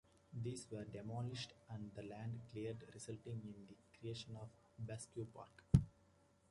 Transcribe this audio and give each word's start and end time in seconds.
These 0.33 0.65
were 0.71 0.83
demolished 0.85 1.53
and 1.69 1.91
the 1.93 2.01
land 2.01 2.39
cleared 2.51 2.87
resulting 2.91 3.39
in 3.55 3.67
the 3.67 3.77
creation 3.99 4.35
of 4.35 4.49
Basque 4.79 5.11
Park. 5.31 5.63